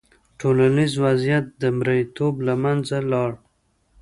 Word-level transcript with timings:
ټولنیز 0.39 0.93
وضعیت 1.05 1.45
د 1.61 1.63
مریتوب 1.77 2.35
له 2.47 2.53
منځه 2.63 2.97
لاړ. 3.11 3.31